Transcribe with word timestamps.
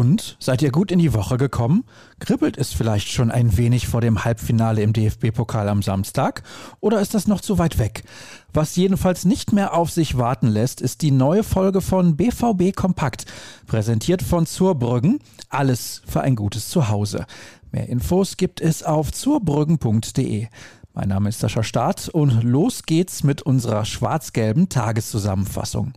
Und 0.00 0.38
seid 0.40 0.62
ihr 0.62 0.70
gut 0.70 0.90
in 0.90 0.98
die 0.98 1.12
Woche 1.12 1.36
gekommen? 1.36 1.84
Kribbelt 2.20 2.56
es 2.56 2.72
vielleicht 2.72 3.08
schon 3.08 3.30
ein 3.30 3.58
wenig 3.58 3.86
vor 3.86 4.00
dem 4.00 4.24
Halbfinale 4.24 4.80
im 4.80 4.94
DFB-Pokal 4.94 5.68
am 5.68 5.82
Samstag? 5.82 6.42
Oder 6.80 7.02
ist 7.02 7.12
das 7.12 7.26
noch 7.26 7.42
zu 7.42 7.58
weit 7.58 7.78
weg? 7.78 8.04
Was 8.50 8.76
jedenfalls 8.76 9.26
nicht 9.26 9.52
mehr 9.52 9.74
auf 9.74 9.90
sich 9.90 10.16
warten 10.16 10.46
lässt, 10.46 10.80
ist 10.80 11.02
die 11.02 11.10
neue 11.10 11.42
Folge 11.42 11.82
von 11.82 12.16
BVB 12.16 12.74
Kompakt, 12.74 13.26
präsentiert 13.66 14.22
von 14.22 14.46
Zurbrüggen. 14.46 15.18
Alles 15.50 16.00
für 16.06 16.22
ein 16.22 16.34
gutes 16.34 16.70
Zuhause. 16.70 17.26
Mehr 17.70 17.90
Infos 17.90 18.38
gibt 18.38 18.62
es 18.62 18.82
auf 18.82 19.12
zurbrüggen.de. 19.12 20.46
Mein 20.94 21.08
Name 21.10 21.28
ist 21.28 21.40
Sascha 21.40 21.62
Staat 21.62 22.08
und 22.08 22.42
los 22.42 22.84
geht's 22.84 23.22
mit 23.22 23.42
unserer 23.42 23.84
schwarz-gelben 23.84 24.70
Tageszusammenfassung. 24.70 25.92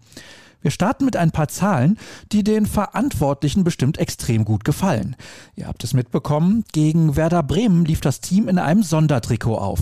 Wir 0.64 0.72
starten 0.72 1.04
mit 1.04 1.18
ein 1.18 1.32
paar 1.32 1.50
Zahlen, 1.50 2.00
die 2.32 2.44
den 2.44 2.66
Verantwortlichen 2.66 3.66
bestimmt 3.66 3.98
extrem 3.98 4.46
gut 4.46 4.64
gefallen. 4.64 5.18
Ihr 5.56 5.68
habt 5.68 5.84
es 5.84 5.94
mitbekommen, 5.94 6.64
gegen 6.72 7.18
Werder 7.18 7.44
Bremen 7.44 7.84
lief 7.84 8.00
das 8.00 8.22
Team 8.22 8.48
in 8.48 8.58
einem 8.58 8.82
Sondertrikot 8.82 9.58
auf. 9.58 9.82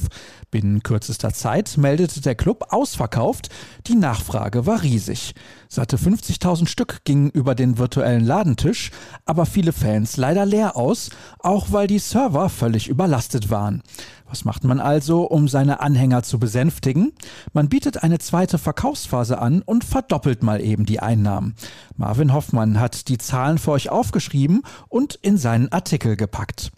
Binnen 0.50 0.82
kürzester 0.82 1.34
Zeit 1.34 1.78
meldete 1.78 2.20
der 2.20 2.34
Club 2.34 2.66
ausverkauft. 2.72 3.50
Die 3.86 3.96
Nachfrage 3.96 4.66
war 4.66 4.82
riesig. 4.82 5.36
Satte 5.70 5.98
50.000 5.98 6.68
Stück 6.68 7.06
gingen 7.06 7.30
über 7.30 7.54
den 7.54 7.78
virtuellen 7.78 8.26
Ladentisch, 8.26 8.90
aber 9.26 9.46
viele 9.46 9.74
Fans 9.74 10.18
leider 10.18 10.46
leer 10.48 10.76
aus, 10.76 11.12
auch 11.40 11.72
weil 11.72 11.86
die 11.86 12.00
Server 12.00 12.50
völlig 12.50 12.90
überlastet 12.90 13.52
waren. 13.52 13.84
Was 14.32 14.46
macht 14.46 14.64
man 14.64 14.80
also, 14.80 15.24
um 15.24 15.50
seine 15.50 15.82
Anhänger 15.82 16.24
zu 16.24 16.40
besänftigen? 16.40 17.12
Man 17.52 17.68
bietet 17.68 18.02
eine 18.02 18.18
zweite 18.18 18.58
Verkaufsphase 18.58 19.40
an 19.40 19.62
und 19.62 19.84
verdoppelt 19.84 20.42
mal 20.42 20.62
eben 20.62 20.71
die 20.78 21.00
Einnahmen. 21.00 21.56
Marvin 21.96 22.34
Hoffmann 22.34 22.80
hat 22.80 23.08
die 23.08 23.18
Zahlen 23.18 23.58
für 23.58 23.72
euch 23.72 23.90
aufgeschrieben 23.90 24.64
und 24.90 25.16
in 25.16 25.38
seinen 25.38 25.72
Artikel 25.72 26.16
gepackt. 26.16 26.72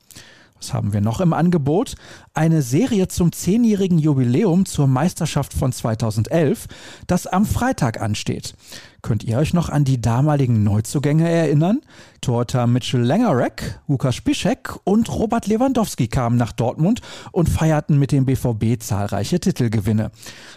Was 0.63 0.73
haben 0.73 0.93
wir 0.93 1.01
noch 1.01 1.19
im 1.19 1.33
Angebot? 1.33 1.95
Eine 2.33 2.61
Serie 2.61 3.09
zum 3.09 3.33
zehnjährigen 3.33 3.99
Jubiläum 3.99 4.65
zur 4.65 4.87
Meisterschaft 4.87 5.51
von 5.51 5.73
2011, 5.73 6.67
das 7.05 7.27
am 7.27 7.45
Freitag 7.45 7.99
ansteht. 7.99 8.55
Könnt 9.01 9.25
ihr 9.25 9.37
euch 9.37 9.53
noch 9.53 9.67
an 9.67 9.83
die 9.83 9.99
damaligen 9.99 10.63
Neuzugänge 10.63 11.29
erinnern? 11.29 11.81
Torhüter 12.21 12.67
Mitchell 12.67 13.01
Langerek, 13.01 13.81
Lukas 13.89 14.15
Spischek 14.15 14.75
und 14.85 15.13
Robert 15.13 15.45
Lewandowski 15.47 16.07
kamen 16.07 16.37
nach 16.37 16.53
Dortmund 16.53 17.01
und 17.33 17.49
feierten 17.49 17.99
mit 17.99 18.13
dem 18.13 18.25
BVB 18.25 18.81
zahlreiche 18.81 19.41
Titelgewinne. 19.41 20.11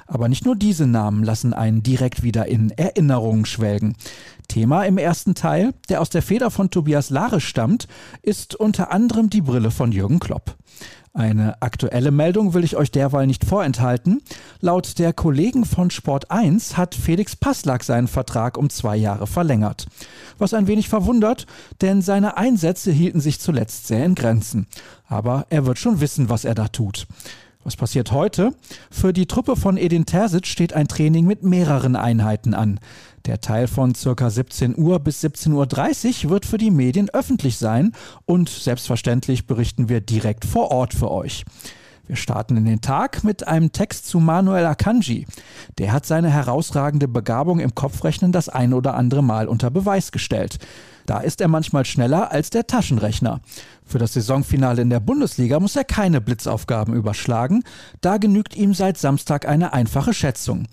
Aber 0.06 0.28
nicht 0.28 0.44
nur 0.44 0.54
diese 0.54 0.86
Namen 0.86 1.24
lassen 1.24 1.54
einen 1.54 1.82
direkt 1.82 2.22
wieder 2.22 2.46
in 2.46 2.70
Erinnerungen 2.70 3.46
schwelgen. 3.46 3.96
Thema 4.46 4.84
im 4.84 4.96
ersten 4.96 5.34
Teil, 5.34 5.74
der 5.88 6.00
aus 6.00 6.10
der 6.10 6.22
Feder 6.22 6.52
von 6.52 6.70
Tobias 6.70 7.10
Lare 7.10 7.40
stammt, 7.40 7.88
ist 8.22 8.54
unter 8.54 8.92
anderem 8.92 9.28
die 9.28 9.40
Brille 9.40 9.72
von 9.72 9.90
Jürgen 9.96 10.20
Klopp. 10.20 10.54
Eine 11.14 11.62
aktuelle 11.62 12.10
Meldung 12.10 12.52
will 12.52 12.62
ich 12.62 12.76
euch 12.76 12.90
derweil 12.90 13.26
nicht 13.26 13.46
vorenthalten. 13.46 14.20
Laut 14.60 14.98
der 14.98 15.14
Kollegen 15.14 15.64
von 15.64 15.90
Sport 15.90 16.30
1 16.30 16.76
hat 16.76 16.94
Felix 16.94 17.34
Passlack 17.34 17.82
seinen 17.82 18.06
Vertrag 18.06 18.58
um 18.58 18.68
zwei 18.68 18.96
Jahre 18.96 19.26
verlängert. 19.26 19.86
Was 20.36 20.52
ein 20.52 20.66
wenig 20.66 20.90
verwundert, 20.90 21.46
denn 21.80 22.02
seine 22.02 22.36
Einsätze 22.36 22.92
hielten 22.92 23.20
sich 23.20 23.40
zuletzt 23.40 23.86
sehr 23.86 24.04
in 24.04 24.14
Grenzen. 24.14 24.66
Aber 25.08 25.46
er 25.48 25.64
wird 25.64 25.78
schon 25.78 26.00
wissen, 26.00 26.28
was 26.28 26.44
er 26.44 26.54
da 26.54 26.68
tut. 26.68 27.06
Was 27.66 27.74
passiert 27.74 28.12
heute? 28.12 28.52
Für 28.92 29.12
die 29.12 29.26
Truppe 29.26 29.56
von 29.56 29.76
Edin 29.76 30.06
Terzic 30.06 30.46
steht 30.46 30.72
ein 30.72 30.86
Training 30.86 31.26
mit 31.26 31.42
mehreren 31.42 31.96
Einheiten 31.96 32.54
an. 32.54 32.78
Der 33.24 33.40
Teil 33.40 33.66
von 33.66 33.92
ca. 33.92 34.30
17 34.30 34.78
Uhr 34.78 35.00
bis 35.00 35.24
17.30 35.24 36.26
Uhr 36.26 36.30
wird 36.30 36.46
für 36.46 36.58
die 36.58 36.70
Medien 36.70 37.10
öffentlich 37.10 37.58
sein 37.58 37.90
und 38.24 38.48
selbstverständlich 38.48 39.48
berichten 39.48 39.88
wir 39.88 40.00
direkt 40.00 40.44
vor 40.44 40.70
Ort 40.70 40.94
für 40.94 41.10
euch. 41.10 41.44
Wir 42.06 42.14
starten 42.14 42.56
in 42.56 42.66
den 42.66 42.82
Tag 42.82 43.24
mit 43.24 43.48
einem 43.48 43.72
Text 43.72 44.06
zu 44.06 44.20
Manuel 44.20 44.64
Akanji. 44.64 45.26
Der 45.78 45.92
hat 45.92 46.06
seine 46.06 46.30
herausragende 46.30 47.08
Begabung 47.08 47.58
im 47.58 47.74
Kopfrechnen 47.74 48.30
das 48.30 48.48
ein 48.48 48.74
oder 48.74 48.94
andere 48.94 49.24
Mal 49.24 49.48
unter 49.48 49.72
Beweis 49.72 50.12
gestellt. 50.12 50.60
Da 51.06 51.20
ist 51.20 51.40
er 51.40 51.48
manchmal 51.48 51.84
schneller 51.84 52.32
als 52.32 52.50
der 52.50 52.66
Taschenrechner. 52.66 53.40
Für 53.84 53.98
das 53.98 54.14
Saisonfinale 54.14 54.82
in 54.82 54.90
der 54.90 55.00
Bundesliga 55.00 55.60
muss 55.60 55.76
er 55.76 55.84
keine 55.84 56.20
Blitzaufgaben 56.20 56.94
überschlagen, 56.94 57.62
da 58.00 58.18
genügt 58.18 58.56
ihm 58.56 58.74
seit 58.74 58.98
Samstag 58.98 59.46
eine 59.46 59.72
einfache 59.72 60.12
Schätzung. 60.12 60.66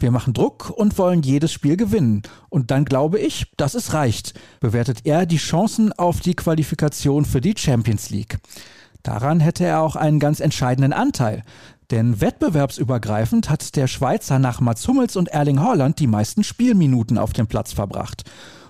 Wir 0.00 0.10
machen 0.10 0.32
Druck 0.32 0.70
und 0.70 0.98
wollen 0.98 1.22
jedes 1.22 1.52
Spiel 1.52 1.76
gewinnen. 1.76 2.22
Und 2.50 2.70
dann 2.70 2.84
glaube 2.84 3.18
ich, 3.18 3.52
dass 3.56 3.74
es 3.74 3.94
reicht, 3.94 4.34
bewertet 4.60 5.00
er 5.04 5.26
die 5.26 5.38
Chancen 5.38 5.92
auf 5.92 6.20
die 6.20 6.34
Qualifikation 6.34 7.24
für 7.24 7.40
die 7.40 7.54
Champions 7.56 8.10
League. 8.10 8.38
Daran 9.02 9.40
hätte 9.40 9.64
er 9.64 9.80
auch 9.80 9.96
einen 9.96 10.20
ganz 10.20 10.40
entscheidenden 10.40 10.92
Anteil. 10.92 11.42
Denn 11.90 12.20
wettbewerbsübergreifend 12.20 13.48
hat 13.48 13.74
der 13.74 13.86
Schweizer 13.86 14.38
nach 14.38 14.60
Mats 14.60 14.86
Hummels 14.86 15.16
und 15.16 15.28
Erling 15.28 15.60
Haaland 15.60 15.98
die 15.98 16.06
meisten 16.06 16.44
Spielminuten 16.44 17.16
auf 17.16 17.32
dem 17.32 17.46
Platz 17.46 17.72
verbracht. 17.72 18.24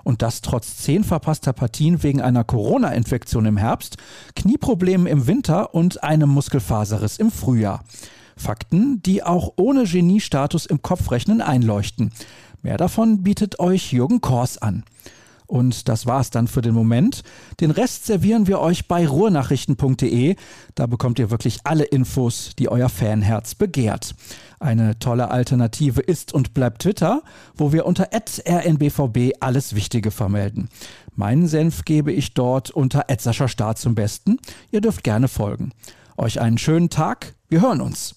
Und 0.08 0.22
das 0.22 0.40
trotz 0.40 0.78
zehn 0.78 1.04
verpasster 1.04 1.52
Partien 1.52 2.02
wegen 2.02 2.22
einer 2.22 2.42
Corona-Infektion 2.42 3.44
im 3.44 3.58
Herbst, 3.58 3.98
Knieproblemen 4.34 5.06
im 5.06 5.26
Winter 5.26 5.74
und 5.74 6.02
einem 6.02 6.30
Muskelfaserriss 6.30 7.18
im 7.18 7.30
Frühjahr. 7.30 7.84
Fakten, 8.34 9.02
die 9.02 9.22
auch 9.22 9.52
ohne 9.56 9.84
Geniestatus 9.84 10.64
im 10.64 10.80
Kopfrechnen 10.80 11.42
einleuchten. 11.42 12.10
Mehr 12.62 12.78
davon 12.78 13.22
bietet 13.22 13.60
euch 13.60 13.92
Jürgen 13.92 14.22
Kors 14.22 14.56
an. 14.56 14.84
Und 15.48 15.88
das 15.88 16.06
war's 16.06 16.28
dann 16.28 16.46
für 16.46 16.60
den 16.60 16.74
Moment. 16.74 17.22
Den 17.60 17.70
Rest 17.70 18.04
servieren 18.04 18.46
wir 18.46 18.60
euch 18.60 18.86
bei 18.86 19.08
ruhrnachrichten.de. 19.08 20.36
Da 20.74 20.86
bekommt 20.86 21.18
ihr 21.18 21.30
wirklich 21.30 21.60
alle 21.64 21.84
Infos, 21.84 22.52
die 22.58 22.68
euer 22.68 22.90
Fanherz 22.90 23.54
begehrt. 23.54 24.14
Eine 24.60 24.98
tolle 24.98 25.30
Alternative 25.30 26.02
ist 26.02 26.34
und 26.34 26.52
bleibt 26.52 26.82
Twitter, 26.82 27.22
wo 27.56 27.72
wir 27.72 27.86
unter 27.86 28.10
rnbvb 28.12 29.32
alles 29.40 29.74
Wichtige 29.74 30.10
vermelden. 30.10 30.68
Meinen 31.14 31.48
Senf 31.48 31.86
gebe 31.86 32.12
ich 32.12 32.34
dort 32.34 32.70
unter 32.70 33.06
Start 33.48 33.78
zum 33.78 33.94
Besten. 33.94 34.38
Ihr 34.70 34.82
dürft 34.82 35.02
gerne 35.02 35.28
folgen. 35.28 35.72
Euch 36.18 36.40
einen 36.40 36.58
schönen 36.58 36.90
Tag. 36.90 37.34
Wir 37.48 37.62
hören 37.62 37.80
uns. 37.80 38.16